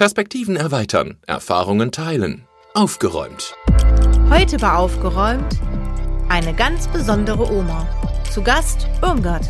[0.00, 2.46] Perspektiven erweitern, Erfahrungen teilen.
[2.72, 3.54] Aufgeräumt.
[4.30, 5.60] Heute war aufgeräumt
[6.30, 7.86] eine ganz besondere Oma.
[8.32, 9.46] Zu Gast Irmgard.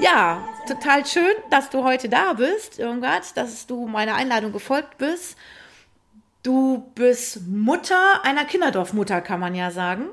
[0.00, 5.36] Ja, total schön, dass du heute da bist, Irmgard, dass du meiner Einladung gefolgt bist.
[6.42, 10.06] Du bist Mutter einer Kinderdorfmutter, kann man ja sagen.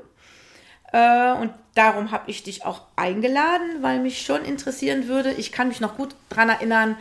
[0.91, 5.31] Äh, und darum habe ich dich auch eingeladen, weil mich schon interessieren würde.
[5.31, 6.97] Ich kann mich noch gut daran erinnern,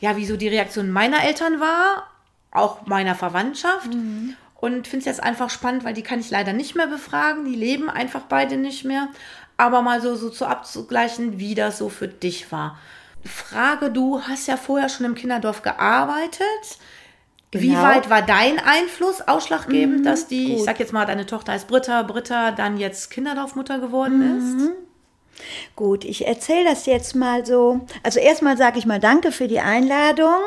[0.00, 2.08] ja, wie so die Reaktion meiner Eltern war,
[2.50, 3.92] auch meiner Verwandtschaft.
[3.92, 4.34] Mhm.
[4.54, 7.44] Und finde es jetzt einfach spannend, weil die kann ich leider nicht mehr befragen.
[7.44, 9.08] Die leben einfach beide nicht mehr.
[9.56, 12.78] Aber mal so, so zu abzugleichen, wie das so für dich war.
[13.24, 16.44] Frage, du hast ja vorher schon im Kinderdorf gearbeitet.
[17.50, 17.64] Genau.
[17.64, 20.56] Wie weit war dein Einfluss ausschlaggebend, mhm, dass die, gut.
[20.56, 24.38] ich sag jetzt mal, deine Tochter heißt Britta, Britta dann jetzt Kinderdorfmutter geworden mhm.
[24.38, 24.70] ist?
[25.76, 27.80] Gut, ich erzähle das jetzt mal so.
[28.02, 30.40] Also erstmal sage ich mal Danke für die Einladung.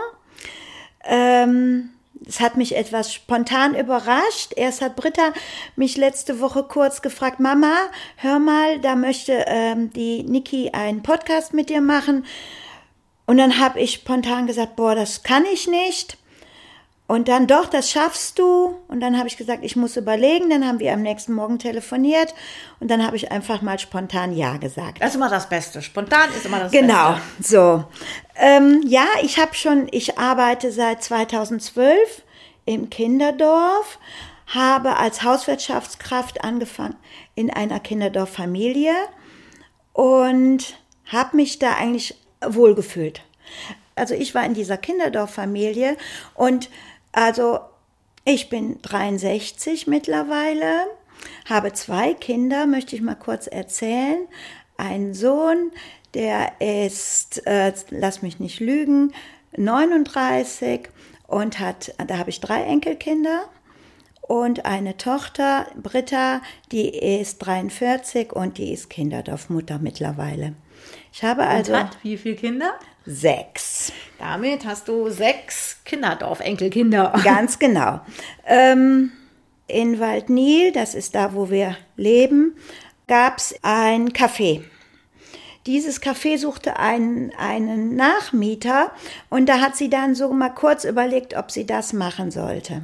[1.04, 1.90] Ähm,
[2.28, 4.54] es hat mich etwas spontan überrascht.
[4.56, 5.34] Erst hat Britta
[5.76, 7.74] mich letzte Woche kurz gefragt, Mama,
[8.18, 12.26] hör mal, da möchte ähm, die Niki einen Podcast mit dir machen.
[13.26, 16.18] Und dann habe ich spontan gesagt, boah, das kann ich nicht.
[17.06, 18.76] Und dann doch, das schaffst du.
[18.88, 20.50] Und dann habe ich gesagt, ich muss überlegen.
[20.50, 22.34] Dann haben wir am nächsten Morgen telefoniert
[22.80, 25.02] und dann habe ich einfach mal spontan Ja gesagt.
[25.02, 25.82] Das ist immer das Beste.
[25.82, 27.56] Spontan ist immer das genau, Beste.
[27.56, 27.84] Genau, so.
[28.38, 32.24] Ähm, ja, ich habe schon, ich arbeite seit 2012
[32.66, 34.00] im Kinderdorf,
[34.48, 36.96] habe als Hauswirtschaftskraft angefangen
[37.36, 38.94] in einer Kinderdorffamilie
[39.92, 40.78] und
[41.12, 42.16] habe mich da eigentlich
[42.46, 43.22] wohlgefühlt.
[43.96, 45.98] Also ich war in dieser Kinderdorffamilie
[46.34, 46.70] und
[47.14, 47.60] also
[48.26, 50.88] ich bin 63 mittlerweile,
[51.50, 54.28] habe zwei Kinder, möchte ich mal kurz erzählen.
[54.78, 55.72] Ein Sohn,
[56.14, 59.14] der ist, äh, lass mich nicht lügen,
[59.56, 60.90] 39
[61.28, 63.46] und hat, da habe ich drei Enkelkinder
[64.22, 66.42] und eine Tochter, Britta,
[66.72, 70.54] die ist 43 und die ist Kinderdorfmutter mittlerweile.
[71.12, 71.74] Ich habe also.
[71.74, 72.74] Und hat wie viele Kinder?
[73.06, 73.92] Sechs.
[74.18, 77.14] Damit hast du sechs Kinderdorf-Enkelkinder.
[77.24, 78.00] Ganz genau.
[78.46, 79.12] Ähm,
[79.68, 82.56] in Waldnil, das ist da, wo wir leben,
[83.08, 84.62] gab es ein Café.
[85.66, 88.92] Dieses Café suchte einen, einen Nachmieter
[89.30, 92.82] und da hat sie dann so mal kurz überlegt, ob sie das machen sollte.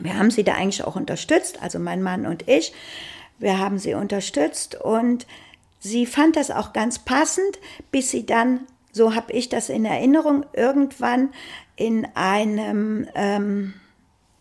[0.00, 2.72] Wir haben sie da eigentlich auch unterstützt, also mein Mann und ich.
[3.38, 5.26] Wir haben sie unterstützt und
[5.78, 7.58] sie fand das auch ganz passend,
[7.90, 11.30] bis sie dann so habe ich das in Erinnerung, irgendwann
[11.76, 13.74] in einem ähm,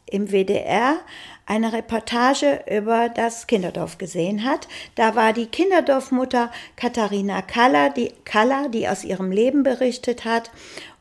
[0.05, 0.97] im WDR
[1.45, 4.67] eine Reportage über das Kinderdorf gesehen hat.
[4.95, 10.51] Da war die Kinderdorfmutter Katharina Kaller, die, Kaller, die aus ihrem Leben berichtet hat.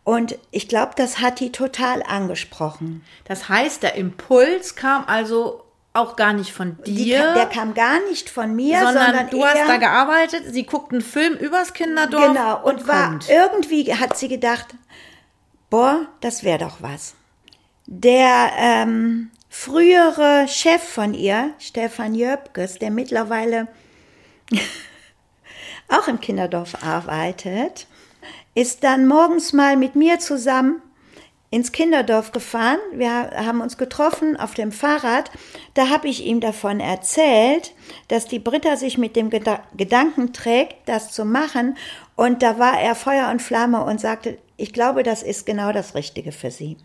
[0.03, 3.05] Und ich glaube, das hat die total angesprochen.
[3.25, 5.64] Das heißt, der Impuls kam also
[5.95, 6.95] auch gar nicht von dir.
[6.95, 10.43] Die, der kam gar nicht von mir, sondern, sondern du hast da gearbeitet.
[10.53, 12.27] Sie guckt einen Film übers Kinderdorf.
[12.27, 14.75] Genau, und, und war irgendwie hat sie gedacht,
[15.71, 17.15] boah, das wäre doch was.
[17.87, 23.69] Der ähm, frühere Chef von ihr, Stefan Jöpkes, der mittlerweile
[25.89, 27.87] auch im Kinderdorf arbeitet,
[28.57, 30.83] ist dann morgens mal mit mir zusammen
[31.55, 32.81] ins Kinderdorf gefahren.
[32.93, 35.31] Wir haben uns getroffen auf dem Fahrrad.
[35.75, 37.75] Da habe ich ihm davon erzählt,
[38.09, 41.77] dass die Britta sich mit dem Geda Gedanken trägt, das zu machen.
[42.17, 45.95] Und da war er Feuer und Flamme und sagte, ich glaube, das ist genau das
[45.95, 46.77] Richtige für sie.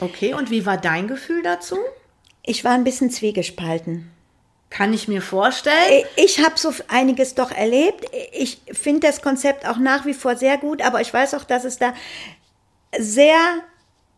[0.00, 1.76] Okay, und wie war dein Gefühl dazu?
[2.42, 4.10] Ich war ein bisschen zwiegespalten.
[4.70, 6.04] Kann ich mir vorstellen.
[6.16, 8.06] Ich habe so einiges doch erlebt.
[8.32, 11.64] Ich finde das Konzept auch nach wie vor sehr gut, aber ich weiß auch, dass
[11.64, 11.92] es da
[12.98, 13.36] sehr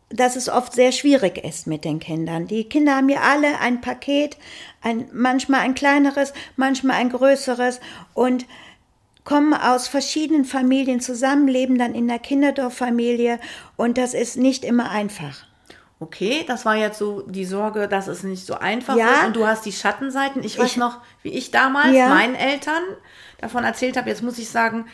[0.09, 2.47] dass es oft sehr schwierig ist mit den Kindern.
[2.47, 4.37] Die Kinder haben ja alle ein Paket,
[4.81, 7.79] ein, manchmal ein kleineres, manchmal ein größeres
[8.13, 8.45] und
[9.23, 13.39] kommen aus verschiedenen Familien zusammen, leben dann in der Kinderdorffamilie
[13.75, 15.45] und das ist nicht immer einfach.
[15.99, 19.11] Okay, das war jetzt so die Sorge, dass es nicht so einfach ja.
[19.11, 20.43] ist und du hast die Schattenseiten.
[20.43, 22.07] Ich weiß ich, noch, wie ich damals ja.
[22.07, 22.81] meinen Eltern
[23.37, 24.09] davon erzählt habe.
[24.09, 24.85] Jetzt muss ich sagen,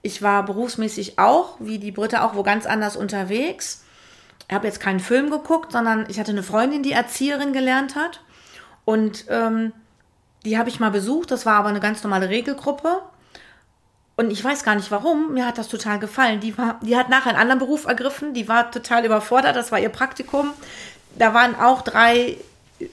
[0.00, 3.84] ich war berufsmäßig auch, wie die Britta auch, wo ganz anders unterwegs
[4.54, 8.20] habe jetzt keinen Film geguckt, sondern ich hatte eine Freundin, die Erzieherin gelernt hat.
[8.84, 9.72] Und ähm,
[10.44, 11.30] die habe ich mal besucht.
[11.30, 13.02] Das war aber eine ganz normale Regelgruppe.
[14.16, 15.34] Und ich weiß gar nicht warum.
[15.34, 16.40] Mir hat das total gefallen.
[16.40, 18.32] Die, war, die hat nachher einen anderen Beruf ergriffen.
[18.32, 19.56] Die war total überfordert.
[19.56, 20.52] Das war ihr Praktikum.
[21.18, 22.38] Da waren auch drei,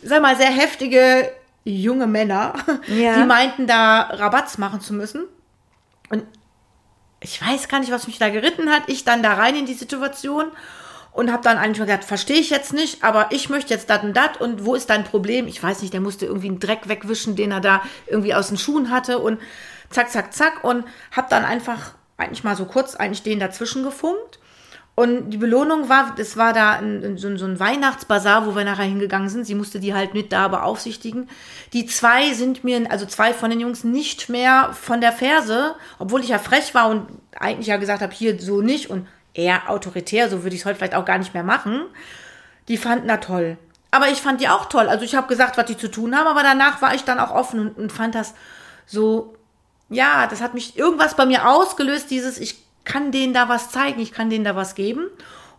[0.01, 1.31] sag mal, sehr heftige
[1.65, 2.53] junge Männer,
[2.87, 3.15] ja.
[3.15, 5.23] die meinten, da Rabatz machen zu müssen.
[6.09, 6.23] Und
[7.21, 8.83] ich weiß gar nicht, was mich da geritten hat.
[8.87, 10.47] Ich dann da rein in die Situation
[11.13, 14.03] und habe dann eigentlich mal gesagt, verstehe ich jetzt nicht, aber ich möchte jetzt dat
[14.03, 15.47] und dat und wo ist dein Problem?
[15.47, 18.57] Ich weiß nicht, der musste irgendwie einen Dreck wegwischen, den er da irgendwie aus den
[18.57, 19.39] Schuhen hatte und
[19.89, 24.39] zack, zack, zack und habe dann einfach eigentlich mal so kurz eigentlich den dazwischen gefunkt.
[24.95, 28.83] Und die Belohnung war, das war da ein, so, so ein Weihnachtsbazar, wo wir nachher
[28.83, 29.45] hingegangen sind.
[29.45, 31.29] Sie musste die halt mit da beaufsichtigen.
[31.73, 36.21] Die zwei sind mir, also zwei von den Jungs, nicht mehr von der Ferse, obwohl
[36.21, 40.29] ich ja frech war und eigentlich ja gesagt habe, hier so nicht und eher autoritär,
[40.29, 41.85] so würde ich es heute vielleicht auch gar nicht mehr machen.
[42.67, 43.57] Die fanden da toll.
[43.91, 44.89] Aber ich fand die auch toll.
[44.89, 47.31] Also ich habe gesagt, was die zu tun haben, aber danach war ich dann auch
[47.31, 48.33] offen und, und fand das
[48.85, 49.35] so,
[49.89, 54.01] ja, das hat mich irgendwas bei mir ausgelöst, dieses, ich kann denen da was zeigen,
[54.01, 55.05] ich kann denen da was geben.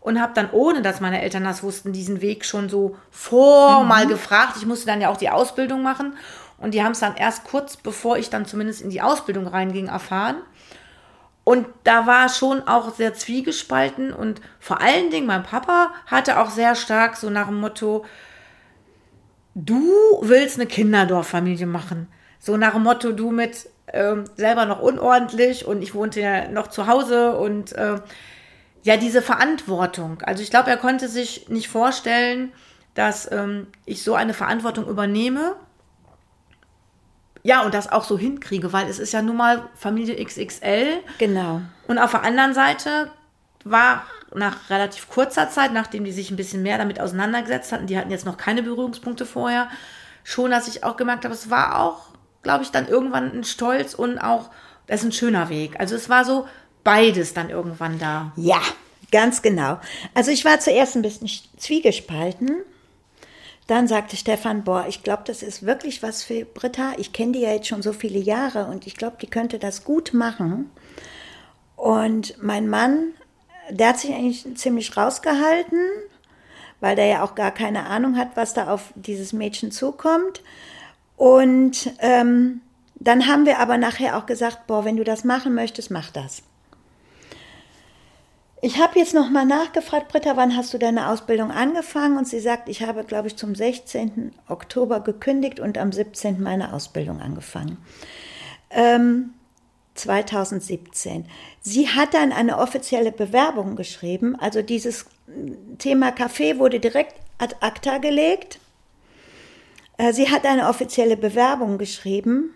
[0.01, 3.89] Und habe dann, ohne dass meine Eltern das wussten, diesen Weg schon so vor mhm.
[3.89, 4.55] mal gefragt.
[4.59, 6.15] Ich musste dann ja auch die Ausbildung machen.
[6.59, 9.87] Und die haben es dann erst kurz, bevor ich dann zumindest in die Ausbildung reinging,
[9.87, 10.37] erfahren.
[11.45, 14.13] Und da war schon auch sehr zwiegespalten.
[14.13, 18.05] Und vor allen Dingen, mein Papa hatte auch sehr stark so nach dem Motto,
[19.55, 19.87] du
[20.23, 22.09] willst eine Kinderdorffamilie machen.
[22.39, 26.69] So nach dem Motto, du mit ähm, selber noch unordentlich und ich wohnte ja noch
[26.69, 28.01] zu Hause und äh,
[28.83, 30.21] ja, diese Verantwortung.
[30.23, 32.53] Also ich glaube, er konnte sich nicht vorstellen,
[32.95, 35.57] dass ähm, ich so eine Verantwortung übernehme.
[37.45, 40.99] Ja, und das auch so hinkriege, weil es ist ja nun mal Familie XXL.
[41.19, 41.61] Genau.
[41.87, 43.11] Und auf der anderen Seite
[43.65, 44.05] war
[44.35, 48.11] nach relativ kurzer Zeit, nachdem die sich ein bisschen mehr damit auseinandergesetzt hatten, die hatten
[48.11, 49.69] jetzt noch keine Berührungspunkte vorher,
[50.25, 52.15] schon, dass ich auch gemerkt habe, es war auch
[52.45, 54.51] glaube ich, dann irgendwann ein Stolz und auch,
[54.87, 55.81] das ist ein schöner Weg.
[55.81, 56.47] Also es war so
[56.85, 58.33] beides dann irgendwann da.
[58.37, 58.61] Ja,
[59.11, 59.81] ganz genau.
[60.15, 62.63] Also ich war zuerst ein bisschen zwiegespalten.
[63.67, 66.93] Dann sagte Stefan, boah, ich glaube, das ist wirklich was für Britta.
[66.99, 69.85] Ich kenne die ja jetzt schon so viele Jahre und ich glaube, die könnte das
[69.85, 70.71] gut machen.
[71.77, 73.13] Und mein Mann,
[73.71, 75.81] der hat sich eigentlich ziemlich rausgehalten,
[76.81, 80.43] weil der ja auch gar keine Ahnung hat, was da auf dieses Mädchen zukommt.
[81.17, 82.61] Und ähm,
[82.97, 86.43] dann haben wir aber nachher auch gesagt, boah, wenn du das machen möchtest, mach das.
[88.67, 92.17] Ich habe jetzt noch mal nachgefragt, Britta, wann hast du deine Ausbildung angefangen?
[92.17, 94.33] Und sie sagt, ich habe, glaube ich, zum 16.
[94.49, 96.43] Oktober gekündigt und am 17.
[96.43, 97.77] meine Ausbildung angefangen.
[98.71, 99.35] Ähm,
[99.97, 101.27] 2017.
[101.61, 104.35] Sie hat dann eine offizielle Bewerbung geschrieben.
[104.41, 105.05] Also dieses
[105.77, 108.61] Thema Kaffee wurde direkt ad acta gelegt.
[109.99, 112.55] Äh, sie hat eine offizielle Bewerbung geschrieben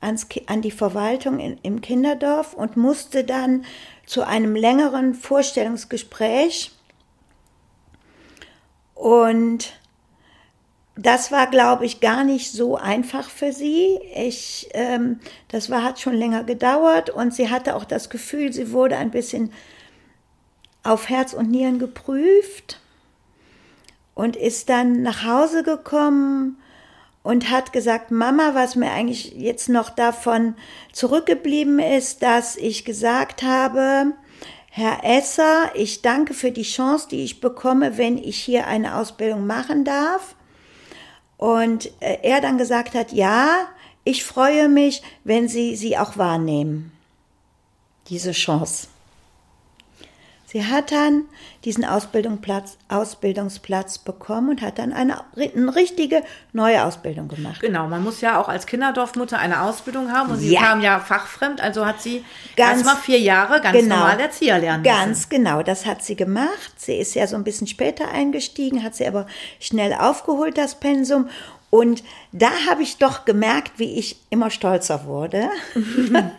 [0.00, 3.66] ans, an die Verwaltung in, im Kinderdorf und musste dann
[4.08, 6.72] zu einem längeren Vorstellungsgespräch.
[8.94, 9.74] Und
[10.96, 14.00] das war, glaube ich, gar nicht so einfach für sie.
[14.16, 18.72] Ich, ähm, das war, hat schon länger gedauert und sie hatte auch das Gefühl, sie
[18.72, 19.52] wurde ein bisschen
[20.82, 22.80] auf Herz und Nieren geprüft
[24.14, 26.56] und ist dann nach Hause gekommen
[27.28, 30.54] und hat gesagt, Mama, was mir eigentlich jetzt noch davon
[30.92, 34.14] zurückgeblieben ist, dass ich gesagt habe,
[34.70, 39.46] Herr Esser, ich danke für die Chance, die ich bekomme, wenn ich hier eine Ausbildung
[39.46, 40.36] machen darf.
[41.36, 43.66] Und äh, er dann gesagt hat, ja,
[44.04, 46.92] ich freue mich, wenn Sie sie auch wahrnehmen.
[48.08, 48.88] Diese Chance.
[50.50, 51.26] Sie hat dann
[51.66, 56.22] diesen Ausbildungsplatz, bekommen und hat dann eine, eine, richtige
[56.54, 57.60] neue Ausbildung gemacht.
[57.60, 60.62] Genau, man muss ja auch als Kinderdorfmutter eine Ausbildung haben und sie ja.
[60.62, 62.24] kam ja fachfremd, also hat sie
[62.56, 64.96] ganz mal vier Jahre ganz genau, normal Erzieher lernen müssen.
[64.96, 66.72] Ganz genau, das hat sie gemacht.
[66.78, 69.26] Sie ist ja so ein bisschen später eingestiegen, hat sie aber
[69.60, 71.28] schnell aufgeholt, das Pensum.
[71.68, 75.50] Und da habe ich doch gemerkt, wie ich immer stolzer wurde.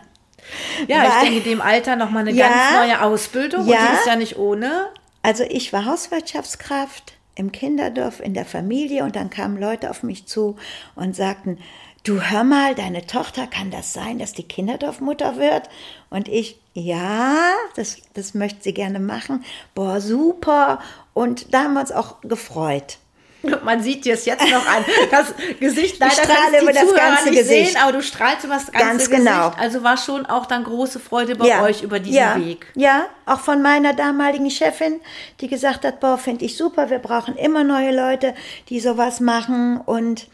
[0.88, 3.88] Ja, Weil, ich denke, in dem Alter nochmal eine ja, ganz neue Ausbildung ja, und
[3.88, 4.88] die ist ja nicht ohne.
[5.22, 10.26] Also ich war Hauswirtschaftskraft im Kinderdorf, in der Familie und dann kamen Leute auf mich
[10.26, 10.56] zu
[10.94, 11.58] und sagten,
[12.04, 15.68] du hör mal, deine Tochter, kann das sein, dass die Kinderdorfmutter wird?
[16.08, 17.36] Und ich, ja,
[17.76, 19.44] das, das möchte sie gerne machen.
[19.74, 20.80] Boah, super.
[21.14, 22.98] Und da haben wir uns auch gefreut.
[23.64, 24.84] Man sieht dir es jetzt noch an.
[25.10, 27.72] Das Gesicht leider strahle über das ganze Gesicht.
[27.72, 29.26] Sehen, aber du strahlst über das ganze Ganz Gesicht.
[29.26, 29.52] genau.
[29.58, 31.62] Also war schon auch dann große Freude bei ja.
[31.62, 32.36] euch über diesen ja.
[32.36, 32.66] Weg.
[32.74, 35.00] Ja, auch von meiner damaligen Chefin,
[35.40, 38.34] die gesagt hat, boah, finde ich super, wir brauchen immer neue Leute,
[38.68, 39.80] die sowas machen.
[39.80, 40.28] Und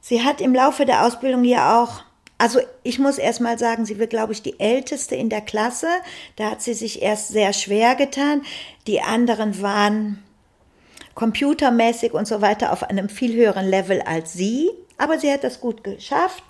[0.00, 2.02] sie hat im Laufe der Ausbildung ja auch
[2.40, 5.88] also ich muss erst mal sagen, sie wird, glaube ich, die älteste in der Klasse.
[6.36, 8.42] Da hat sie sich erst sehr schwer getan.
[8.86, 10.22] Die anderen waren
[11.18, 14.70] computermäßig und so weiter auf einem viel höheren Level als sie.
[14.98, 16.44] Aber sie hat das gut geschafft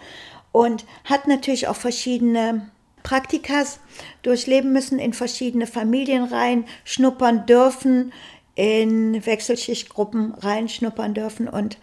[0.53, 2.69] und hat natürlich auch verschiedene
[3.03, 3.81] Praktikas
[4.21, 8.13] durchleben müssen, in verschiedene Familien rein schnuppern dürfen,
[8.57, 11.79] in Wechselschichtgruppen reinschnuppern dürfen und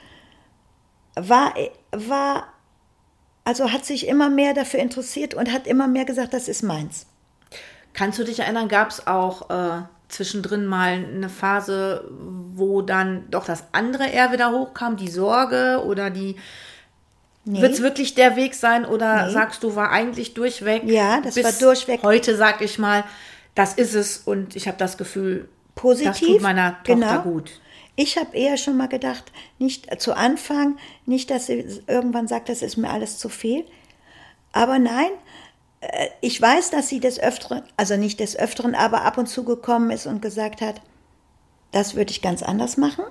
[1.15, 1.55] war,
[1.91, 2.53] war,
[3.45, 7.07] also hat sich immer mehr dafür interessiert und hat immer mehr gesagt, das ist meins.
[7.93, 12.09] Kannst du dich erinnern, gab es auch äh, zwischendrin mal eine Phase,
[12.53, 16.35] wo dann doch das andere eher wieder hochkam, die Sorge oder die
[17.47, 17.61] Nee.
[17.61, 19.31] Wird es wirklich der Weg sein oder nee.
[19.31, 20.81] sagst du, war eigentlich durchweg?
[20.85, 22.01] Ja, das war durchweg.
[22.01, 23.03] Heute sag ich mal,
[23.53, 26.11] das ist es und ich habe das Gefühl, positiv.
[26.11, 27.21] Das tut meiner Tochter genau.
[27.21, 27.51] gut.
[27.95, 32.63] Ich habe eher schon mal gedacht, nicht zu Anfang, nicht, dass sie irgendwann sagt, das
[32.63, 33.63] ist mir alles zu viel.
[34.51, 35.24] Aber nein, äh,
[36.21, 39.91] ich weiß, dass sie des Öfteren, also nicht des Öfteren, aber ab und zu gekommen
[39.91, 40.81] ist und gesagt hat,
[41.71, 43.03] das würde ich ganz anders machen.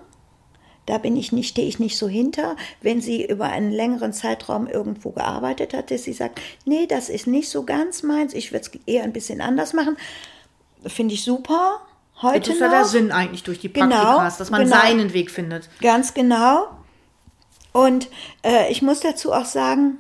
[0.87, 2.57] Da bin ich nicht, stehe ich nicht so hinter.
[2.83, 7.27] Wenn sie über einen längeren Zeitraum irgendwo gearbeitet hat, dass sie sagt, nee, das ist
[7.27, 9.97] nicht so ganz meins, ich würde es eher ein bisschen anders machen.
[10.87, 11.81] Finde ich super.
[12.21, 15.13] Heute das ist ja der Sinn eigentlich durch die Praktikas, genau, dass man genau, seinen
[15.15, 15.69] Weg findet.
[15.81, 16.69] Ganz genau.
[17.73, 18.09] Und
[18.43, 19.99] äh, ich muss dazu auch sagen,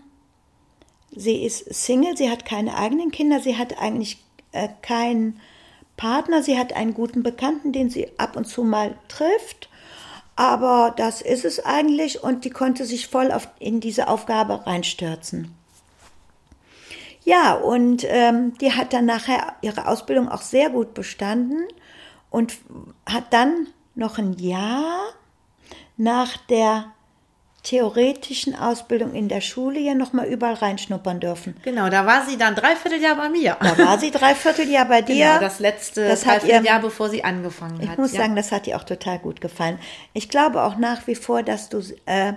[1.16, 5.40] sie ist Single, sie hat keine eigenen Kinder, sie hat eigentlich äh, keinen
[5.97, 9.68] Partner, sie hat einen guten Bekannten, den sie ab und zu mal trifft
[10.37, 15.54] aber das ist es eigentlich und die konnte sich voll auf, in diese Aufgabe reinstürzen.
[17.25, 21.66] Ja, und ähm, die hat dann nachher ihre Ausbildung auch sehr gut bestanden
[22.30, 22.59] und
[23.06, 25.06] hat dann noch ein Jahr
[25.97, 26.92] nach der
[27.64, 31.56] theoretischen Ausbildung in der Schule ja nochmal überall reinschnuppern dürfen.
[31.64, 33.56] Genau, da war sie dann dreiviertel Jahr bei mir.
[33.59, 35.26] Da war sie dreiviertel Jahr bei dir.
[35.26, 37.94] Genau, das letzte das dreiviertel Jahr, bevor sie angefangen ich hat.
[37.94, 38.21] Ich muss ja.
[38.21, 39.78] sagen, das hat ihr auch total gut gefallen.
[40.12, 42.35] Ich glaube auch nach wie vor, dass du äh,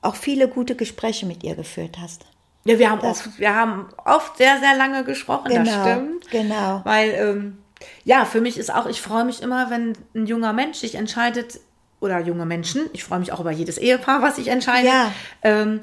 [0.00, 2.24] auch viele gute Gespräche mit ihr geführt hast.
[2.64, 6.30] Ja, wir haben, oft, wir haben oft sehr, sehr lange gesprochen, genau, das stimmt.
[6.30, 6.80] Genau.
[6.84, 7.58] Weil, ähm,
[8.04, 11.60] ja, für mich ist auch, ich freue mich immer, wenn ein junger Mensch sich entscheidet,
[12.02, 15.80] oder junge Menschen, ich freue mich auch über jedes Ehepaar, was sich entscheidet, ja, ähm,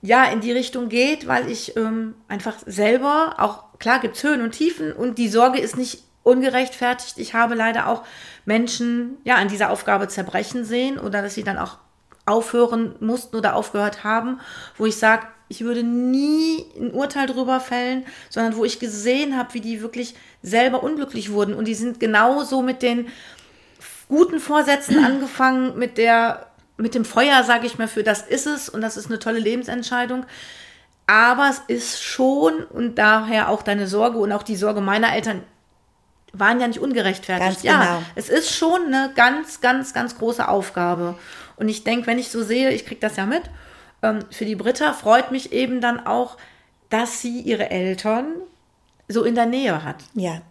[0.00, 4.42] ja in die Richtung geht, weil ich ähm, einfach selber, auch klar gibt es Höhen
[4.42, 7.18] und Tiefen und die Sorge ist nicht ungerechtfertigt.
[7.18, 8.02] Ich habe leider auch
[8.44, 11.78] Menschen ja an dieser Aufgabe zerbrechen sehen oder dass sie dann auch
[12.26, 14.40] aufhören mussten oder aufgehört haben,
[14.76, 19.54] wo ich sage, ich würde nie ein Urteil drüber fällen, sondern wo ich gesehen habe,
[19.54, 21.54] wie die wirklich selber unglücklich wurden.
[21.54, 23.08] Und die sind genauso mit den
[24.08, 26.46] guten Vorsätzen angefangen mit der,
[26.76, 29.38] mit dem Feuer, sage ich mal, für das ist es und das ist eine tolle
[29.38, 30.24] Lebensentscheidung.
[31.06, 35.42] Aber es ist schon und daher auch deine Sorge und auch die Sorge meiner Eltern
[36.34, 37.62] waren ja nicht ungerechtfertigt.
[37.62, 38.02] Ganz ja, genau.
[38.14, 41.14] es ist schon eine ganz, ganz, ganz große Aufgabe.
[41.56, 43.42] Und ich denke, wenn ich so sehe, ich kriege das ja mit,
[44.02, 46.36] ähm, für die Britta freut mich eben dann auch,
[46.90, 48.26] dass sie ihre Eltern
[49.08, 49.96] so in der Nähe hat.
[50.14, 50.42] Ja.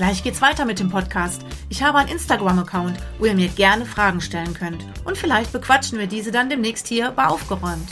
[0.00, 1.42] Gleich geht's weiter mit dem Podcast.
[1.68, 4.82] Ich habe einen Instagram-Account, wo ihr mir gerne Fragen stellen könnt.
[5.04, 7.86] Und vielleicht bequatschen wir diese dann demnächst hier bei Aufgeräumt.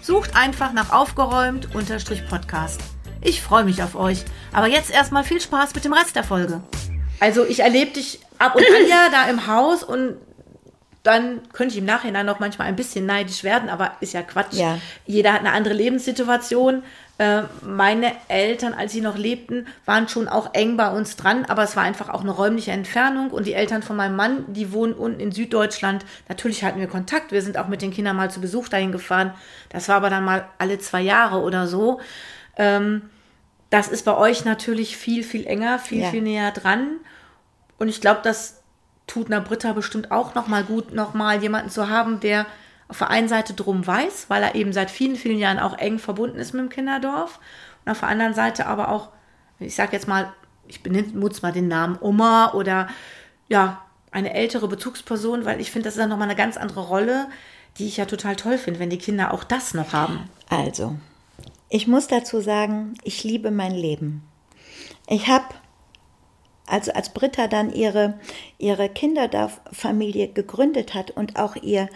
[0.00, 2.80] Sucht einfach nach Aufgeräumt-Podcast.
[3.20, 4.24] Ich freue mich auf euch.
[4.54, 6.62] Aber jetzt erstmal viel Spaß mit dem Rest der Folge.
[7.20, 10.16] Also ich erlebe dich ab und an ja da im Haus und
[11.02, 14.54] dann könnte ich im Nachhinein noch manchmal ein bisschen neidisch werden, aber ist ja Quatsch.
[14.54, 14.78] Ja.
[15.04, 16.82] Jeder hat eine andere Lebenssituation.
[17.16, 21.62] Äh, meine Eltern, als sie noch lebten, waren schon auch eng bei uns dran, aber
[21.62, 23.30] es war einfach auch eine räumliche Entfernung.
[23.30, 26.04] Und die Eltern von meinem Mann, die wohnen unten in Süddeutschland.
[26.28, 27.30] Natürlich hatten wir Kontakt.
[27.30, 29.32] Wir sind auch mit den Kindern mal zu Besuch dahin gefahren.
[29.68, 32.00] Das war aber dann mal alle zwei Jahre oder so.
[32.56, 33.02] Ähm,
[33.70, 36.10] das ist bei euch natürlich viel, viel enger, viel, ja.
[36.10, 36.96] viel näher dran.
[37.78, 38.62] Und ich glaube, das
[39.06, 42.46] tut einer Britta bestimmt auch noch mal gut, noch mal jemanden zu haben, der
[42.94, 45.98] auf der einen Seite drum weiß, weil er eben seit vielen, vielen Jahren auch eng
[45.98, 47.40] verbunden ist mit dem Kinderdorf.
[47.84, 49.08] Und auf der anderen Seite aber auch,
[49.58, 50.32] ich sage jetzt mal,
[50.68, 52.86] ich benutze mal den Namen Oma oder
[53.48, 53.82] ja,
[54.12, 57.26] eine ältere Bezugsperson, weil ich finde, das ist dann nochmal eine ganz andere Rolle,
[57.78, 60.30] die ich ja total toll finde, wenn die Kinder auch das noch haben.
[60.48, 60.94] Also,
[61.68, 64.22] ich muss dazu sagen, ich liebe mein Leben.
[65.08, 65.46] Ich habe,
[66.68, 68.20] also als Britta dann ihre,
[68.58, 71.88] ihre Kinderdorffamilie gegründet hat und auch ihr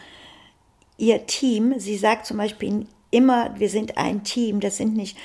[0.98, 5.16] ihr Team, sie sagt zum Beispiel immer, wir sind ein Team, das sind nicht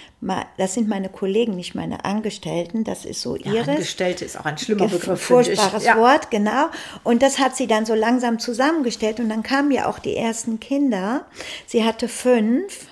[0.58, 3.68] das sind meine Kollegen, nicht meine Angestellten, das ist so ihres.
[3.68, 5.22] Ja, Angestellte ist auch ein schlimmer Begriff.
[5.22, 5.98] Furchtbares ja.
[5.98, 6.68] Wort, genau.
[7.04, 10.62] Und das hat sie dann so langsam zusammengestellt und dann kamen ja auch die ersten
[10.62, 11.26] Kinder.
[11.66, 12.88] Sie hatte fünf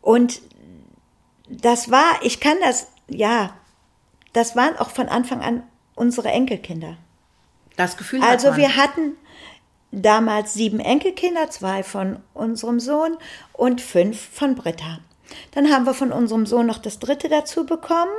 [0.00, 0.40] und
[1.50, 3.54] das war, ich kann das, ja,
[4.32, 5.64] das waren auch von Anfang an
[5.94, 6.96] unsere Enkelkinder.
[7.76, 9.16] Das Gefühl Also wir hatten
[9.92, 13.16] damals sieben Enkelkinder, zwei von unserem Sohn
[13.52, 14.98] und fünf von Britta.
[15.52, 18.10] Dann haben wir von unserem Sohn noch das dritte dazu bekommen.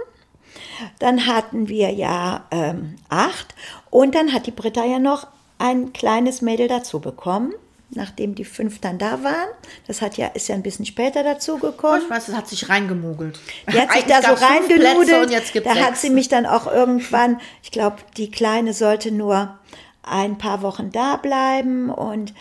[0.99, 3.55] Dann hatten wir ja ähm, acht.
[3.89, 7.53] Und dann hat die Britta ja noch ein kleines Mädel dazu bekommen,
[7.91, 9.47] nachdem die fünf dann da waren.
[9.87, 12.01] Das hat ja, ist ja ein bisschen später dazu gekommen.
[12.03, 13.39] Ich weiß, das hat sich reingemogelt.
[13.71, 15.65] Die hat sich da so reingenudelt.
[15.65, 16.01] Da hat sechs.
[16.01, 19.57] sie mich dann auch irgendwann, ich glaube, die Kleine sollte nur
[20.03, 22.33] ein paar Wochen da bleiben und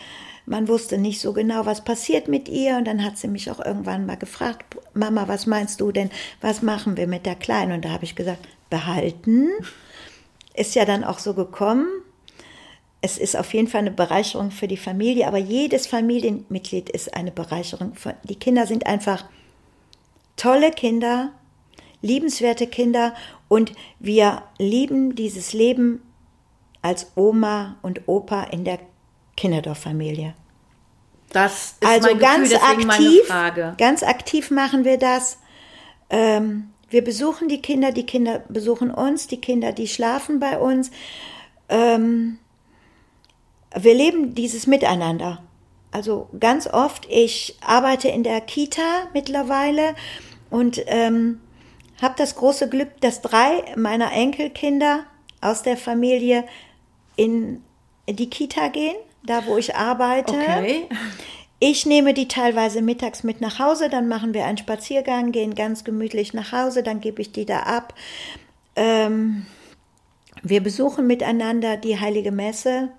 [0.45, 2.77] man wusste nicht so genau, was passiert mit ihr.
[2.77, 6.09] Und dann hat sie mich auch irgendwann mal gefragt, Mama, was meinst du denn,
[6.41, 7.71] was machen wir mit der Kleinen?
[7.71, 9.49] Und da habe ich gesagt, behalten.
[10.55, 11.87] Ist ja dann auch so gekommen.
[13.01, 17.31] Es ist auf jeden Fall eine Bereicherung für die Familie, aber jedes Familienmitglied ist eine
[17.31, 17.93] Bereicherung.
[18.23, 19.25] Die Kinder sind einfach
[20.35, 21.31] tolle Kinder,
[22.01, 23.13] liebenswerte Kinder
[23.47, 26.01] und wir lieben dieses Leben
[26.81, 28.79] als Oma und Opa in der
[29.37, 30.33] Kinderdorffamilie.
[31.31, 33.75] Das ist Also mein Gefühl, ganz meine aktiv, Frage.
[33.77, 35.37] ganz aktiv machen wir das.
[36.09, 40.91] Ähm, wir besuchen die Kinder, die Kinder besuchen uns, die Kinder, die schlafen bei uns.
[41.69, 42.37] Ähm,
[43.73, 45.41] wir leben dieses Miteinander.
[45.91, 49.95] Also ganz oft, ich arbeite in der Kita mittlerweile
[50.49, 51.39] und ähm,
[52.01, 55.05] habe das große Glück, dass drei meiner Enkelkinder
[55.39, 56.43] aus der Familie
[57.21, 57.61] in
[58.09, 60.33] die Kita gehen, da wo ich arbeite.
[60.33, 60.87] Okay.
[61.59, 65.83] Ich nehme die teilweise mittags mit nach Hause, dann machen wir einen Spaziergang, gehen ganz
[65.83, 67.93] gemütlich nach Hause, dann gebe ich die da ab.
[68.75, 69.45] Ähm,
[70.41, 72.89] wir besuchen miteinander die Heilige Messe.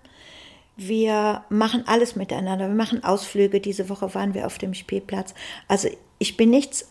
[0.76, 2.68] Wir machen alles miteinander.
[2.68, 3.60] Wir machen Ausflüge.
[3.60, 5.34] Diese Woche waren wir auf dem Spielplatz.
[5.66, 5.88] Also
[6.20, 6.88] ich bin nichts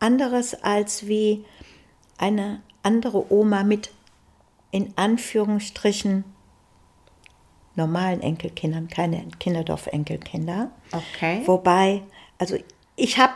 [0.00, 1.44] anderes als wie
[2.16, 3.90] eine andere Oma mit
[4.70, 6.24] in Anführungsstrichen
[7.76, 10.70] normalen Enkelkindern, keine Kinderdorf-Enkelkinder.
[10.92, 11.42] Okay.
[11.44, 12.02] Wobei,
[12.38, 12.56] also
[12.96, 13.34] ich habe,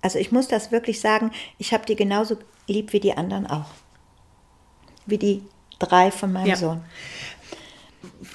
[0.00, 3.70] also ich muss das wirklich sagen, ich habe die genauso lieb wie die anderen auch.
[5.06, 5.42] Wie die
[5.78, 6.56] drei von meinem Ja.
[6.56, 6.82] Sohn.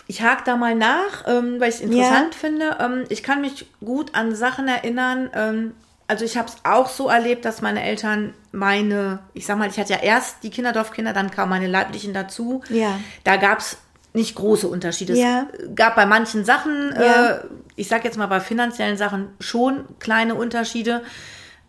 [0.08, 2.78] Ich hake da mal nach, ähm, weil ich es interessant finde.
[2.80, 5.30] Ähm, ich kann mich gut an Sachen erinnern.
[5.34, 5.74] Ähm,
[6.08, 9.78] also ich habe es auch so erlebt, dass meine Eltern meine, ich sag mal, ich
[9.78, 12.64] hatte ja erst die Kinderdorfkinder, dann kamen meine Leiblichen dazu.
[12.70, 13.00] Ja.
[13.26, 13.78] Da gab es
[14.18, 15.14] nicht große Unterschiede.
[15.14, 15.48] Ja.
[15.54, 17.30] Es gab bei manchen Sachen, Ja.
[17.30, 17.40] äh,
[17.76, 21.04] ich sag jetzt mal bei finanziellen Sachen schon kleine Unterschiede.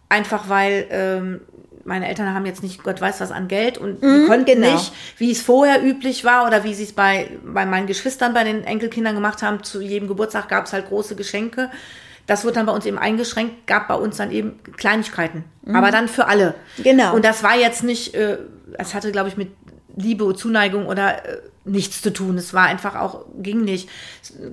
[0.09, 1.41] Einfach weil ähm,
[1.85, 4.73] meine Eltern haben jetzt nicht Gott weiß was an Geld und die konnten genau.
[4.73, 8.45] nicht, wie es vorher üblich war oder wie sie es bei, bei meinen Geschwistern, bei
[8.45, 9.63] den Enkelkindern gemacht haben.
[9.63, 11.71] Zu jedem Geburtstag gab es halt große Geschenke.
[12.27, 15.45] Das wurde dann bei uns eben eingeschränkt, gab bei uns dann eben Kleinigkeiten.
[15.73, 16.55] Aber dann für alle.
[16.77, 17.15] Genau.
[17.15, 18.39] Und das war jetzt nicht, äh,
[18.77, 19.49] das hatte, glaube ich, mit
[19.99, 22.39] Liebe und Zuneigung oder äh, nichts zu tun.
[22.39, 23.89] Es war einfach auch, ging nicht.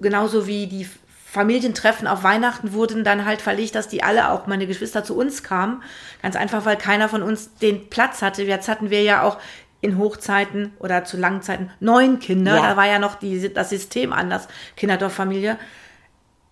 [0.01, 0.87] Genauso wie die
[1.25, 5.43] Familientreffen auf Weihnachten wurden dann halt verlegt, dass die alle, auch meine Geschwister, zu uns
[5.43, 5.83] kamen.
[6.21, 8.43] Ganz einfach, weil keiner von uns den Platz hatte.
[8.43, 9.37] Jetzt hatten wir ja auch
[9.81, 12.55] in Hochzeiten oder zu langen Zeiten neun Kinder.
[12.55, 12.61] Ja.
[12.61, 15.57] Da war ja noch die, das System anders, Kinderdorffamilie.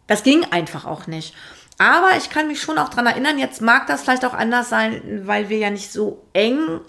[0.08, 1.34] Das ging einfach auch nicht.
[1.78, 5.22] Aber ich kann mich schon auch dran erinnern, jetzt mag das vielleicht auch anders sein,
[5.26, 6.82] weil wir ja nicht so eng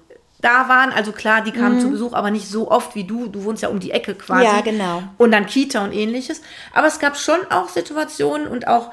[0.45, 0.93] da waren.
[0.93, 3.29] Also klar, die kamen zu Besuch, aber nicht so oft wie du.
[3.29, 4.45] Du wohnst ja um die Ecke quasi.
[4.45, 5.03] Ja, genau.
[5.17, 6.43] Und dann Kita und ähnliches.
[6.73, 8.91] Aber es gab schon auch Situationen und auch,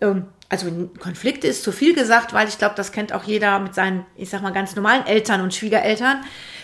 [0.00, 0.66] ähm, also
[0.98, 4.30] Konflikte ist zu viel gesagt, weil ich glaube, das kennt auch jeder mit seinen, ich
[4.30, 6.22] sag mal, ganz normalen Eltern und Schwiegereltern.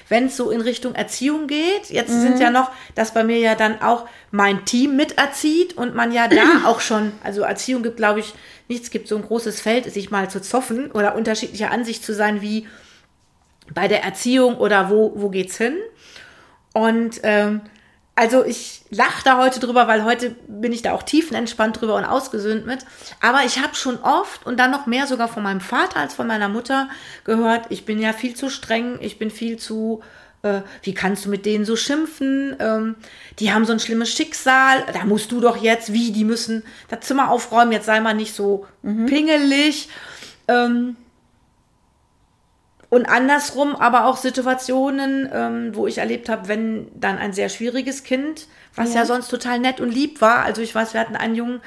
[0.09, 3.55] Wenn es so in Richtung Erziehung geht, jetzt sind ja noch, dass bei mir ja
[3.55, 8.21] dann auch mein Team miterzieht und man ja da auch schon, also Erziehung gibt, glaube
[8.21, 8.35] ich,
[8.69, 12.43] nichts, gibt so ein großes Feld, sich mal zu zoffen oder unterschiedlicher Ansicht zu sein,
[12.43, 12.67] wie
[13.75, 15.77] bei der Erziehung oder wo, wo geht's hin?
[16.73, 17.63] Und ähm,
[18.21, 22.05] also ich lache da heute drüber, weil heute bin ich da auch tiefenentspannt drüber und
[22.05, 22.81] ausgesöhnt mit.
[23.23, 26.27] Aber ich habe schon oft und dann noch mehr sogar von meinem Vater als von
[26.27, 26.91] meiner Mutter
[27.25, 30.03] gehört, ich bin ja viel zu streng, ich bin viel zu,
[30.43, 32.57] äh, wie kannst du mit denen so schimpfen?
[32.59, 32.97] Ähm,
[33.39, 37.01] die haben so ein schlimmes Schicksal, da musst du doch jetzt, wie, die müssen das
[37.01, 39.89] Zimmer aufräumen, jetzt sei mal nicht so pingelig.
[40.47, 40.97] Ähm,
[42.91, 48.03] und andersrum aber auch Situationen, ähm, wo ich erlebt habe, wenn dann ein sehr schwieriges
[48.03, 49.07] Kind, was ja.
[49.07, 50.45] sonst total nett und lieb war.
[50.45, 51.61] Also ich weiß, wir hatten einen Jungen,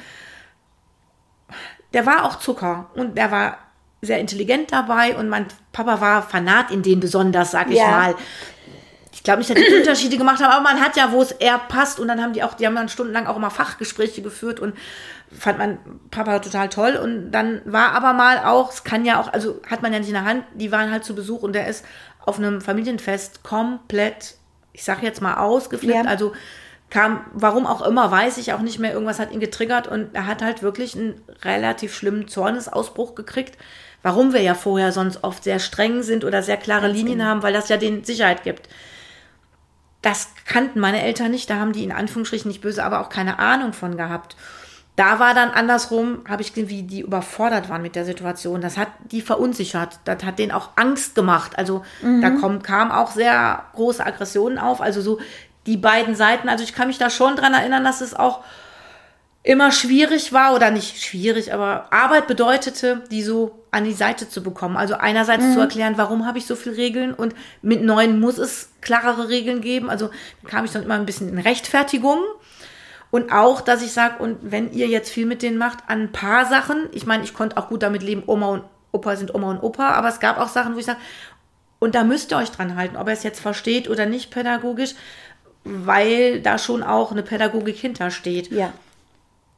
[1.94, 3.58] der war auch Zucker und der war
[4.02, 7.90] sehr intelligent dabei und mein Papa war Fanat in den besonders, sag ich Ja.
[7.90, 8.16] mal.
[9.24, 11.58] Ich glaube nicht, dass die Unterschiede gemacht haben, aber man hat ja, wo es eher
[11.58, 14.76] passt und dann haben die auch, die haben dann stundenlang auch immer Fachgespräche geführt und
[15.32, 15.78] fand mein
[16.12, 19.82] Papa total toll und dann war aber mal auch, es kann ja auch, also hat
[19.82, 21.86] man ja nicht in der Hand, die waren halt zu Besuch und der ist
[22.20, 24.36] auf einem Familienfest komplett,
[24.74, 26.10] ich sag jetzt mal ausgeflippt, Ja.
[26.12, 26.34] also
[26.90, 30.28] kam, warum auch immer, weiß ich auch nicht mehr, irgendwas hat ihn getriggert und er
[30.28, 33.58] hat halt wirklich einen relativ schlimmen Zornesausbruch gekriegt.
[34.02, 37.30] Warum wir ja vorher sonst oft sehr streng sind oder sehr klare Linien genau.
[37.30, 38.68] haben, weil das ja den Sicherheit gibt.
[40.04, 43.40] Das kannten meine Eltern nicht, da haben die in Anführungsstrichen nicht böse, aber auch keine
[43.40, 44.36] Ahnung von gehabt.
[44.96, 48.62] Da war dann andersrum, habe ich gesehen, wie die überfordert waren mit der Situation.
[48.62, 50.00] Das hat die verunsichert.
[50.06, 51.58] Das hat denen auch Angst gemacht.
[51.58, 52.22] Also mhm.
[52.22, 54.82] da kommt, kam auch sehr große Aggressionen auf.
[54.82, 55.20] Also so
[55.66, 56.48] die beiden Seiten.
[56.48, 58.42] Also ich kann mich da schon dran erinnern, dass es auch
[59.44, 64.42] immer schwierig war oder nicht schwierig, aber Arbeit bedeutete, die so an die Seite zu
[64.42, 64.78] bekommen.
[64.78, 65.54] Also einerseits mhm.
[65.54, 69.60] zu erklären, warum habe ich so viele Regeln und mit neuen muss es klarere Regeln
[69.60, 69.90] geben.
[69.90, 70.10] Also
[70.44, 72.20] da kam ich dann immer ein bisschen in Rechtfertigung.
[73.12, 76.12] Und auch, dass ich sage, und wenn ihr jetzt viel mit denen macht, an ein
[76.12, 79.52] paar Sachen, ich meine, ich konnte auch gut damit leben, Oma und Opa sind Oma
[79.52, 81.00] und Opa, aber es gab auch Sachen, wo ich sage,
[81.78, 84.96] und da müsst ihr euch dran halten, ob er es jetzt versteht oder nicht pädagogisch,
[85.64, 88.50] weil da schon auch eine Pädagogik hintersteht.
[88.52, 88.74] Ja.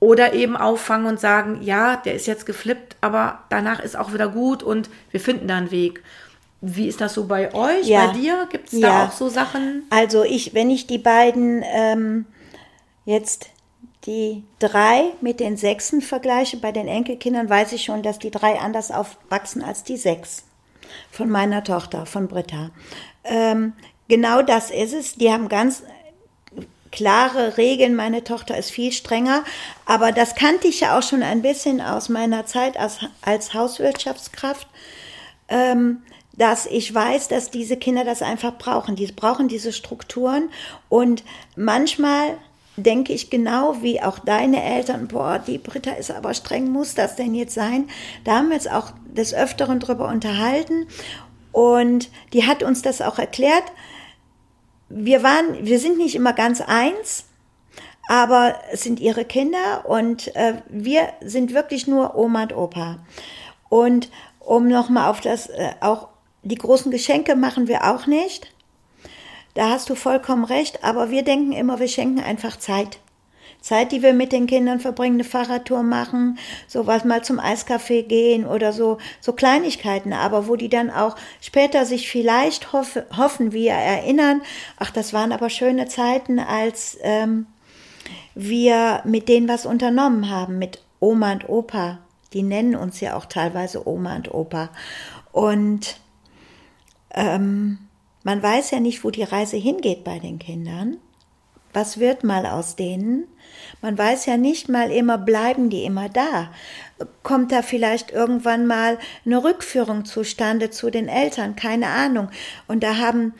[0.05, 4.27] Oder eben auffangen und sagen, ja, der ist jetzt geflippt, aber danach ist auch wieder
[4.27, 6.03] gut und wir finden da einen Weg.
[6.61, 8.05] Wie ist das so bei euch, ja.
[8.05, 8.47] bei dir?
[8.51, 9.05] Gibt es da ja.
[9.05, 9.83] auch so Sachen?
[9.89, 12.25] Also ich, wenn ich die beiden ähm,
[13.05, 13.49] jetzt
[14.05, 18.59] die drei mit den Sechsen vergleiche, bei den Enkelkindern weiß ich schon, dass die drei
[18.59, 20.43] anders aufwachsen als die sechs
[21.09, 22.69] von meiner Tochter, von Britta.
[23.23, 23.73] Ähm,
[24.07, 25.15] genau das ist es.
[25.15, 25.81] Die haben ganz
[26.95, 27.95] klare Regeln.
[27.95, 29.43] Meine Tochter ist viel strenger,
[29.85, 34.67] aber das kannte ich ja auch schon ein bisschen aus meiner Zeit als, als Hauswirtschaftskraft.
[35.47, 36.01] Ähm,
[36.37, 38.97] dass ich weiß, dass diese Kinder das einfach brauchen.
[38.97, 40.49] Die brauchen diese Strukturen
[40.89, 41.23] und
[41.55, 42.37] manchmal
[42.77, 47.15] denke ich genau wie auch deine Eltern, boah, die Britta ist aber streng, muss das
[47.15, 47.87] denn jetzt sein?
[48.25, 50.87] Da haben wir uns auch des Öfteren drüber unterhalten
[51.53, 53.63] und die hat uns das auch erklärt.
[54.89, 57.25] Wir waren, wir sind nicht immer ganz eins,
[58.07, 62.99] aber es sind ihre Kinder und äh, wir sind wirklich nur Oma und Opa.
[63.69, 66.09] Und um nochmal auf das, äh, auch
[66.43, 68.51] die großen Geschenke machen wir auch nicht.
[69.55, 72.99] Da hast du vollkommen recht, aber wir denken immer, wir schenken einfach Zeit.
[73.65, 78.03] Zeit, die wir mit den Kindern verbringen, eine Fahrradtour machen, so was mal zum Eiscafé
[78.03, 83.53] gehen oder so, so Kleinigkeiten, aber wo die dann auch später sich vielleicht hoffe, hoffen,
[83.53, 84.43] wir erinnern,
[84.77, 87.47] ach, das waren aber schöne Zeiten, als ähm,
[88.35, 91.97] wir mit denen was unternommen haben, mit Oma und Opa.
[92.33, 94.69] Die nennen uns ja auch teilweise Oma und Opa.
[95.31, 95.97] Und
[97.15, 97.79] ähm,
[98.21, 100.97] man weiß ja nicht, wo die Reise hingeht bei den Kindern.
[101.73, 103.25] Was wird mal aus denen?
[103.81, 106.51] Man weiß ja nicht mal immer, bleiben die immer da?
[107.23, 111.55] Kommt da vielleicht irgendwann mal eine Rückführung zustande zu den Eltern?
[111.55, 112.29] Keine Ahnung.
[112.67, 113.33] Und da haben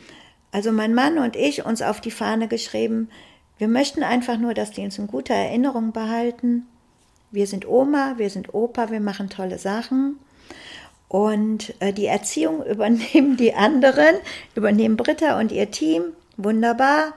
[0.52, 3.10] also mein Mann und ich uns auf die Fahne geschrieben,
[3.58, 6.66] wir möchten einfach nur, dass die uns in guter Erinnerung behalten.
[7.30, 10.18] Wir sind Oma, wir sind Opa, wir machen tolle Sachen.
[11.08, 14.16] Und äh, die Erziehung übernehmen die anderen,
[14.54, 16.04] übernehmen Britta und ihr Team.
[16.36, 17.14] Wunderbar.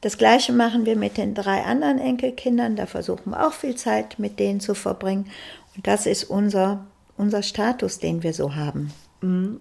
[0.00, 2.76] Das gleiche machen wir mit den drei anderen Enkelkindern.
[2.76, 5.30] Da versuchen wir auch viel Zeit mit denen zu verbringen.
[5.76, 6.86] Und das ist unser,
[7.16, 8.92] unser Status, den wir so haben.
[9.20, 9.60] Mhm.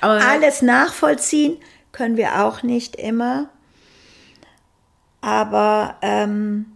[0.00, 1.56] Alles nachvollziehen
[1.92, 3.48] können wir auch nicht immer.
[5.20, 6.66] Aber ähm,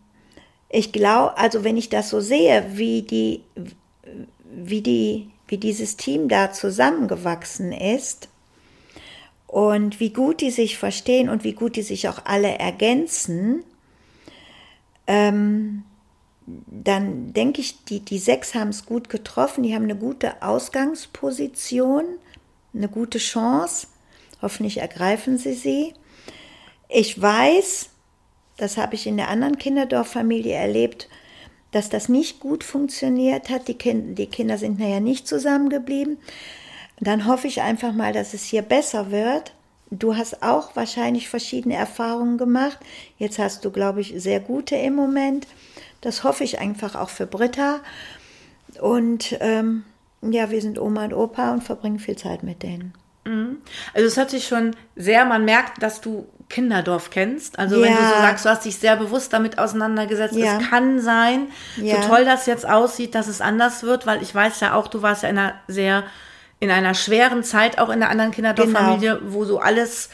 [0.68, 3.44] ich glaube, also wenn ich das so sehe, wie die,
[4.50, 8.30] wie die wie dieses Team da zusammengewachsen ist
[9.52, 13.62] und wie gut die sich verstehen und wie gut die sich auch alle ergänzen,
[15.06, 15.82] ähm,
[16.46, 22.04] dann denke ich, die, die sechs haben es gut getroffen, die haben eine gute Ausgangsposition,
[22.72, 23.88] eine gute Chance.
[24.40, 25.92] Hoffentlich ergreifen sie sie.
[26.88, 27.90] Ich weiß,
[28.56, 31.10] das habe ich in der anderen Kinderdorffamilie erlebt,
[31.72, 33.68] dass das nicht gut funktioniert hat.
[33.68, 36.16] Die, kind, die Kinder sind nachher nicht zusammengeblieben.
[37.02, 39.52] Dann hoffe ich einfach mal, dass es hier besser wird.
[39.90, 42.78] Du hast auch wahrscheinlich verschiedene Erfahrungen gemacht.
[43.18, 45.48] Jetzt hast du, glaube ich, sehr gute im Moment.
[46.00, 47.80] Das hoffe ich einfach auch für Britta.
[48.80, 49.82] Und ähm,
[50.22, 52.94] ja, wir sind Oma und Opa und verbringen viel Zeit mit denen.
[53.24, 53.58] Mhm.
[53.94, 57.58] Also es hört sich schon sehr, man merkt, dass du Kinderdorf kennst.
[57.58, 57.82] Also ja.
[57.82, 60.56] wenn du so sagst, du hast dich sehr bewusst damit auseinandergesetzt, ja.
[60.56, 62.00] es kann sein, ja.
[62.00, 65.02] so toll das jetzt aussieht, dass es anders wird, weil ich weiß ja auch, du
[65.02, 66.04] warst ja in einer sehr,
[66.62, 69.32] in einer schweren Zeit auch in der anderen Kinderdorffamilie, genau.
[69.34, 70.10] wo so alles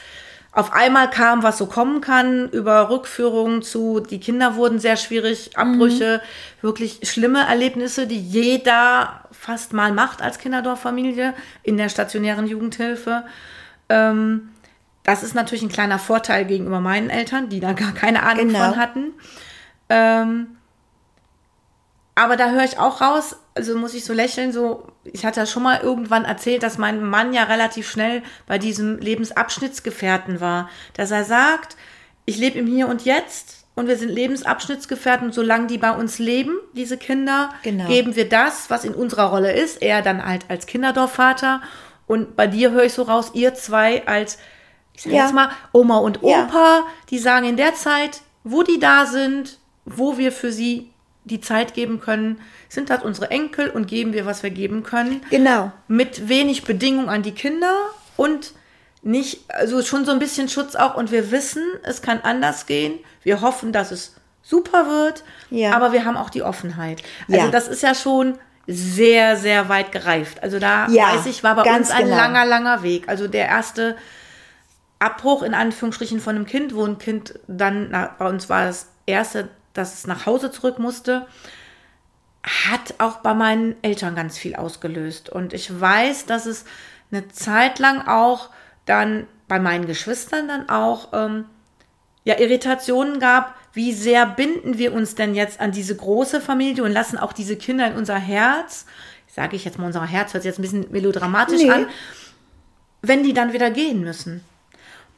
[0.51, 5.55] auf einmal kam, was so kommen kann, über Rückführungen zu, die Kinder wurden sehr schwierig,
[5.55, 6.65] Abbrüche, mhm.
[6.65, 13.25] wirklich schlimme Erlebnisse, die jeder fast mal macht als Kinderdorffamilie in der stationären Jugendhilfe.
[13.87, 14.49] Ähm,
[15.03, 18.69] das ist natürlich ein kleiner Vorteil gegenüber meinen Eltern, die da gar keine Ahnung Genau.
[18.69, 19.13] von hatten.
[19.87, 20.47] Ähm,
[22.19, 25.45] aber da höre ich auch raus, also muss ich so lächeln, so, ich hatte ja
[25.45, 30.69] schon mal irgendwann erzählt, dass mein Mann ja relativ schnell bei diesem Lebensabschnittsgefährten war.
[30.93, 31.75] Dass er sagt,
[32.25, 36.57] ich lebe im Hier und Jetzt und wir sind Lebensabschnittsgefährten, solange die bei uns leben,
[36.73, 37.87] diese Kinder, Genau.
[37.87, 39.81] geben wir das, was in unserer Rolle ist.
[39.81, 41.61] Er dann halt als Kinderdorfvater
[42.07, 44.37] und bei dir höre ich so raus, ihr zwei als,
[44.93, 45.23] ich sag Ja.
[45.23, 46.43] jetzt mal, Oma und Ja.
[46.45, 50.91] Opa, die sagen in der Zeit, wo die da sind, wo wir für sie
[51.29, 55.21] die Zeit geben können, sind das unsere Enkel und geben wir, was wir geben können.
[55.29, 55.71] Genau.
[55.87, 57.73] Mit wenig Bedingung an die Kinder
[58.17, 58.53] und
[59.01, 60.95] nicht, also schon so ein bisschen Schutz auch.
[60.95, 62.99] Und wir wissen, es kann anders gehen.
[63.23, 65.23] Wir hoffen, dass es super wird.
[65.49, 65.73] Ja.
[65.73, 67.01] Aber wir haben auch die Offenheit.
[67.29, 67.51] Also Ja.
[67.51, 68.37] das ist ja schon
[68.67, 70.43] sehr, sehr weit gereift.
[70.43, 72.17] Also da Ja, weiß ich, war bei ganz uns ein genau.
[72.17, 73.07] langer, langer Weg.
[73.07, 73.95] Also der erste
[74.99, 78.87] Abbruch in Anführungsstrichen von einem Kind, wo ein Kind dann, na, bei uns war das
[79.05, 81.27] erste, dass es nach Hause zurück musste,
[82.43, 85.29] hat auch bei meinen Eltern ganz viel ausgelöst.
[85.29, 86.65] Und ich weiß, dass es
[87.11, 88.49] eine Zeit lang auch
[88.85, 91.45] dann bei meinen Geschwistern dann auch ähm,
[92.23, 96.91] ja, Irritationen gab, wie sehr binden wir uns denn jetzt an diese große Familie und
[96.91, 98.85] lassen auch diese Kinder in unser Herz,
[99.27, 101.71] sage ich jetzt mal, unser Herz hört sich jetzt ein bisschen melodramatisch Nee.
[101.71, 101.87] an,
[103.01, 104.43] wenn die dann wieder gehen müssen.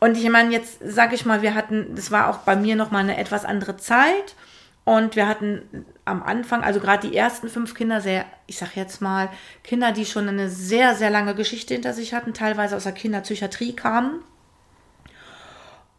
[0.03, 2.89] Und ich meine, jetzt sage ich mal, wir hatten, das war auch bei mir noch
[2.89, 4.35] mal eine etwas andere Zeit.
[4.83, 8.99] Und wir hatten am Anfang, also gerade die ersten fünf Kinder, sehr, ich sag jetzt
[8.99, 9.29] mal,
[9.63, 13.75] Kinder, die schon eine sehr, sehr lange Geschichte hinter sich hatten, teilweise aus der Kinderpsychiatrie
[13.75, 14.23] kamen.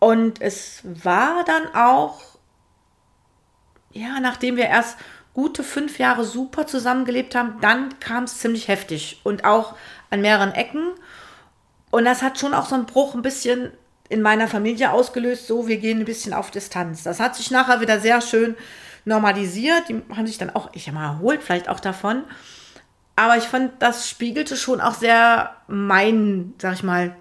[0.01, 2.23] Und es war dann auch,
[3.93, 4.99] ja, nachdem wir erst
[5.33, 9.77] gute fünf Jahre super zusammengelebt haben, dann kam es ziemlich heftig und auch
[10.11, 10.89] an mehreren Ecken.
[11.93, 13.71] Und das hat schon auch so einen Bruch ein bisschen
[14.13, 17.03] in meiner Familie ausgelöst, so wir gehen ein bisschen auf Distanz.
[17.03, 18.57] Das hat sich nachher wieder sehr schön
[19.05, 19.89] normalisiert.
[19.89, 22.25] Die haben sich dann auch, ich habe mal erholt, vielleicht auch davon.
[23.17, 27.17] Aber ich fand, das spiegelte schon auch sehr mein, sag ich mal,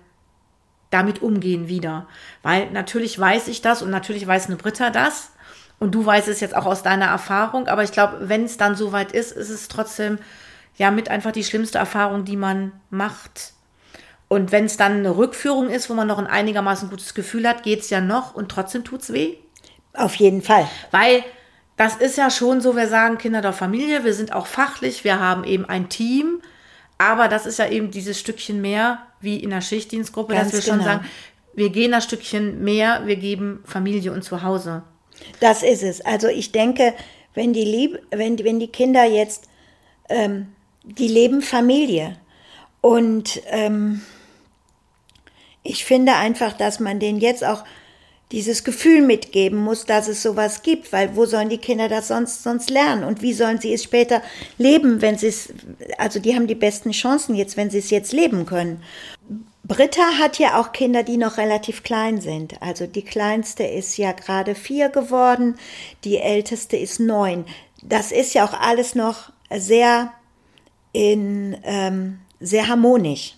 [0.90, 2.08] damit umgehen wieder.
[2.44, 5.32] Weil natürlich weiß ich das und natürlich weiß eine Britta das.
[5.80, 7.68] Und du weißt es jetzt auch aus deiner Erfahrung.
[7.68, 10.20] Aber ich glaube, wenn es dann soweit ist, ist es trotzdem
[10.76, 13.54] ja mit einfach die schlimmste Erfahrung, die man macht.
[14.32, 17.64] Und wenn es dann eine Rückführung ist, wo man noch ein einigermaßen gutes Gefühl hat,
[17.64, 19.36] geht es ja noch und trotzdem tut's weh.
[19.94, 20.70] Auf jeden Fall.
[20.92, 21.26] Weil
[21.76, 25.20] das ist ja schon so, wir sagen Kinder der Familie, wir sind auch fachlich, wir
[25.20, 26.42] haben eben ein Team,
[26.98, 30.72] aber das ist ja eben dieses Stückchen mehr wie in der Schichtdienstgruppe, Ganz dass wir
[30.72, 30.92] schon genau.
[30.94, 31.06] sagen,
[31.54, 34.84] wir gehen das Stückchen mehr, wir geben Familie und Zuhause.
[35.42, 36.00] Das ist es.
[36.06, 36.94] Also ich denke,
[37.34, 39.50] wenn die, Lieb wenn, die- wenn die Kinder jetzt,
[40.08, 40.54] ähm,
[40.86, 42.16] die leben Familie.
[42.80, 44.02] Und ähm,
[45.64, 47.64] ich finde einfach, dass man denen jetzt auch
[48.32, 52.44] dieses Gefühl mitgeben muss, dass es sowas gibt, weil wo sollen die Kinder das sonst
[52.44, 54.22] sonst lernen und wie sollen sie es später
[54.58, 55.54] leben, wenn sie es
[55.98, 58.82] also die haben die besten Chancen jetzt, wenn sie es jetzt leben können.
[59.64, 62.62] Britta hat ja auch Kinder, die noch relativ klein sind.
[62.62, 65.58] Also die kleinste ist ja gerade vier geworden,
[66.04, 67.46] die älteste ist neun.
[67.84, 70.14] Das ist ja auch alles noch sehr
[70.94, 73.36] in ähm, sehr harmonisch.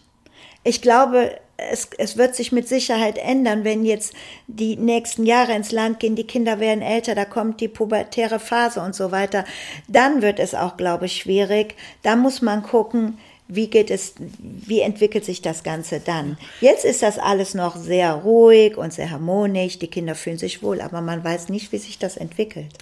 [0.63, 1.37] Ich glaube,
[1.71, 4.13] es, es wird sich mit Sicherheit ändern, wenn jetzt
[4.47, 8.81] die nächsten Jahre ins Land gehen, die Kinder werden älter, da kommt die pubertäre Phase
[8.81, 9.45] und so weiter.
[9.87, 11.75] Dann wird es auch, glaube ich, schwierig.
[12.01, 16.37] Da muss man gucken, wie geht es, wie entwickelt sich das Ganze dann?
[16.61, 19.79] Jetzt ist das alles noch sehr ruhig und sehr harmonisch.
[19.79, 22.73] Die Kinder fühlen sich wohl, aber man weiß nicht, wie sich das entwickelt.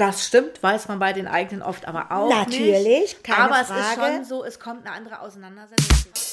[0.00, 3.22] Das stimmt, weiß man bei den eigenen oft aber auch Natürlich, nicht.
[3.22, 3.80] keine aber es Frage.
[3.82, 5.84] ist schon so, es kommt eine andere Auseinandersetzung.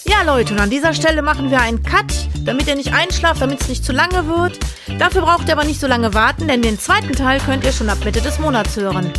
[0.05, 2.13] Ja, Leute, und an dieser Stelle machen wir einen Cut,
[2.45, 4.57] damit ihr nicht einschlaft, damit es nicht zu lange wird.
[4.99, 7.89] Dafür braucht ihr aber nicht so lange warten, denn den zweiten Teil könnt ihr schon
[7.89, 9.11] ab Mitte des Monats hören.